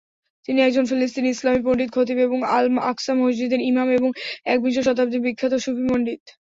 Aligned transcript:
তিনি 0.45 0.59
একজন 0.61 0.85
ফিলিস্তিনি 0.85 1.27
ইসলামি 1.29 1.61
পণ্ডিত, 1.63 1.89
খতিব 1.93 2.17
এবং 2.19 2.39
আল-আকসা 2.51 3.13
মসজিদের 3.15 3.61
ইমাম, 3.63 3.87
এবং 3.91 4.09
একবিংশ 4.45 4.77
শতাব্দীর 4.79 5.23
বিখ্যাত 5.25 5.53
সুফি 5.63 5.83
পণ্ডিত। 5.89 6.21